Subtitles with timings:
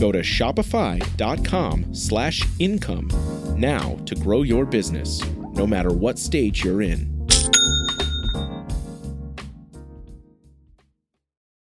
[0.00, 3.10] Go to shopify.com slash income
[3.56, 5.20] now to grow your business,
[5.52, 7.28] no matter what stage you're in.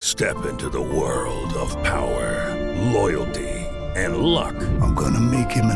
[0.02, 2.54] Step into the world of power,
[2.92, 3.48] loyalty,
[3.96, 4.54] and luck.
[4.82, 5.75] I'm gonna make him an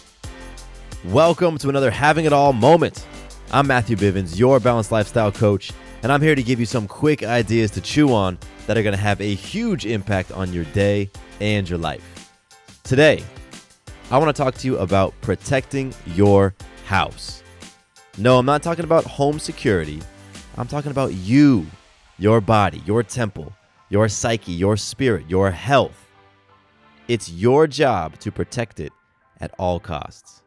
[1.05, 3.07] Welcome to another Having It All moment.
[3.51, 5.71] I'm Matthew Bivens, your balanced lifestyle coach,
[6.03, 8.95] and I'm here to give you some quick ideas to chew on that are going
[8.95, 12.37] to have a huge impact on your day and your life.
[12.83, 13.23] Today,
[14.11, 16.53] I want to talk to you about protecting your
[16.85, 17.41] house.
[18.19, 20.03] No, I'm not talking about home security.
[20.55, 21.65] I'm talking about you,
[22.19, 23.51] your body, your temple,
[23.89, 26.07] your psyche, your spirit, your health.
[27.07, 28.93] It's your job to protect it
[29.39, 30.43] at all costs.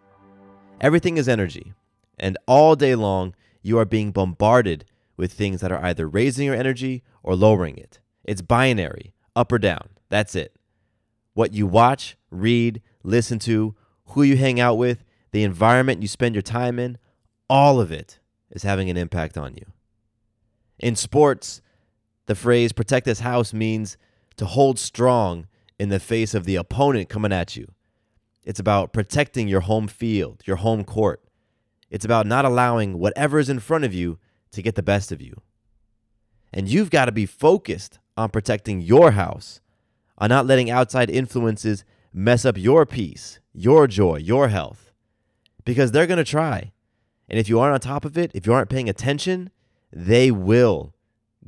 [0.81, 1.73] Everything is energy,
[2.19, 4.85] and all day long, you are being bombarded
[5.17, 8.01] with things that are either raising your energy or lowering it.
[8.25, 9.89] It's binary, up or down.
[10.09, 10.57] That's it.
[11.33, 13.75] What you watch, read, listen to,
[14.09, 16.99] who you hang out with, the environment you spend your time in,
[17.49, 18.19] all of it
[18.51, 19.67] is having an impact on you.
[20.79, 21.61] In sports,
[22.27, 23.97] the phrase protect this house means
[24.37, 25.47] to hold strong
[25.79, 27.67] in the face of the opponent coming at you.
[28.45, 31.23] It's about protecting your home field, your home court.
[31.91, 34.19] It's about not allowing whatever is in front of you
[34.53, 35.41] to get the best of you.
[36.53, 39.61] And you've got to be focused on protecting your house,
[40.19, 44.93] on not letting outside influences mess up your peace, your joy, your health.
[45.65, 46.73] Because they're going to try.
[47.29, 49.51] And if you aren't on top of it, if you aren't paying attention,
[49.93, 50.95] they will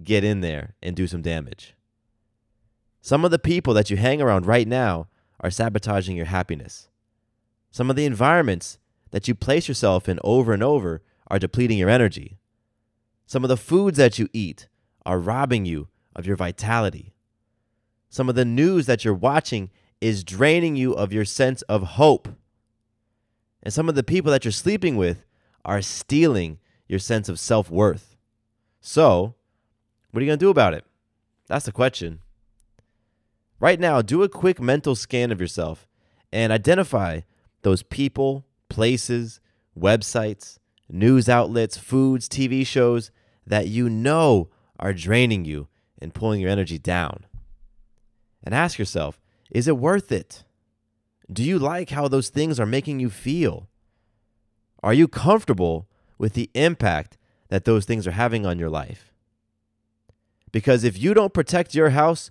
[0.02, 1.74] get in there and do some damage.
[3.00, 5.06] Some of the people that you hang around right now
[5.40, 6.88] are sabotaging your happiness.
[7.70, 8.78] Some of the environments
[9.10, 12.38] that you place yourself in over and over are depleting your energy.
[13.26, 14.68] Some of the foods that you eat
[15.04, 17.14] are robbing you of your vitality.
[18.08, 19.70] Some of the news that you're watching
[20.00, 22.28] is draining you of your sense of hope.
[23.62, 25.24] And some of the people that you're sleeping with
[25.64, 28.16] are stealing your sense of self worth.
[28.80, 29.34] So,
[30.10, 30.84] what are you going to do about it?
[31.48, 32.20] That's the question.
[33.58, 35.86] Right now, do a quick mental scan of yourself
[36.32, 37.20] and identify
[37.62, 39.40] those people, places,
[39.78, 40.58] websites,
[40.88, 43.10] news outlets, foods, TV shows
[43.46, 45.68] that you know are draining you
[46.00, 47.26] and pulling your energy down.
[48.44, 50.44] And ask yourself is it worth it?
[51.32, 53.68] Do you like how those things are making you feel?
[54.82, 57.16] Are you comfortable with the impact
[57.48, 59.12] that those things are having on your life?
[60.52, 62.30] Because if you don't protect your house,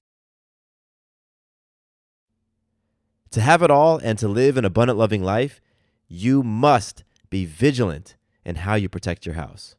[3.31, 5.61] To have it all and to live an abundant, loving life,
[6.07, 9.75] you must be vigilant in how you protect your house.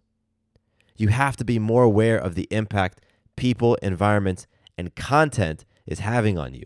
[0.96, 3.00] You have to be more aware of the impact
[3.36, 4.46] people, environments,
[4.78, 6.64] and content is having on you.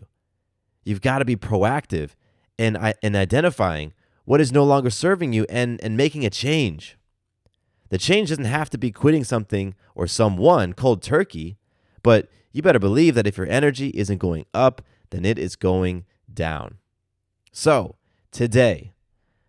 [0.85, 2.11] You've got to be proactive
[2.57, 3.93] in, in identifying
[4.25, 6.97] what is no longer serving you and, and making a change.
[7.89, 11.57] The change doesn't have to be quitting something or someone cold turkey,
[12.03, 16.05] but you better believe that if your energy isn't going up, then it is going
[16.31, 16.77] down.
[17.51, 17.95] So,
[18.31, 18.93] today,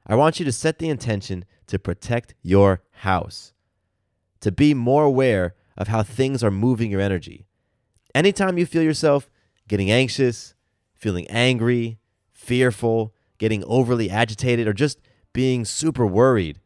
[0.07, 3.53] I want you to set the intention to protect your house,
[4.41, 7.47] to be more aware of how things are moving your energy.
[8.15, 9.29] Anytime you feel yourself
[9.69, 10.55] getting anxious,
[10.95, 11.99] feeling angry,
[12.33, 14.99] fearful, getting overly agitated, or just
[15.33, 16.59] being super worried,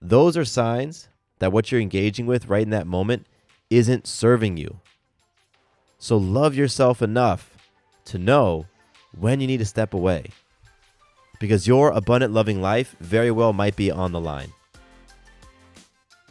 [0.00, 1.08] those are signs
[1.40, 3.26] that what you're engaging with right in that moment
[3.70, 4.80] isn't serving you.
[5.98, 7.56] So love yourself enough
[8.06, 8.66] to know
[9.16, 10.26] when you need to step away.
[11.40, 14.52] Because your abundant, loving life very well might be on the line.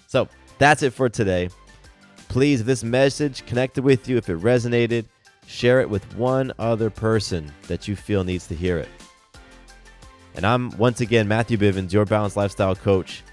[0.08, 0.28] So
[0.58, 1.50] that's it for today.
[2.30, 5.06] Please, if this message connected with you, if it resonated,
[5.46, 8.90] share it with one other person that you feel needs to hear it.
[10.36, 13.24] And I'm once again Matthew Bivens, your balanced lifestyle coach,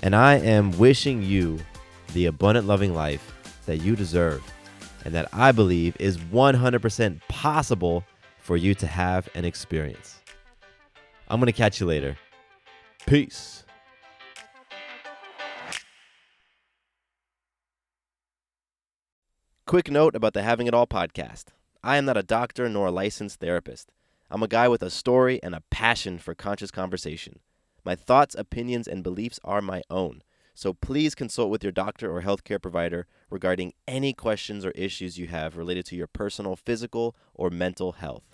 [0.00, 1.58] and I am wishing you
[2.14, 3.32] the abundant, loving life
[3.66, 4.42] that you deserve
[5.04, 8.04] and that I believe is 100% possible
[8.44, 10.20] for you to have and experience.
[11.28, 12.18] I'm going to catch you later.
[13.06, 13.64] Peace.
[19.66, 21.46] Quick note about the Having It All podcast.
[21.82, 23.90] I am not a doctor nor a licensed therapist.
[24.30, 27.40] I'm a guy with a story and a passion for conscious conversation.
[27.82, 30.22] My thoughts, opinions, and beliefs are my own.
[30.54, 35.28] So please consult with your doctor or healthcare provider regarding any questions or issues you
[35.28, 38.33] have related to your personal physical or mental health.